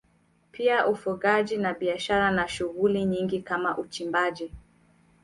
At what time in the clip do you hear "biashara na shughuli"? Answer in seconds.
1.73-3.05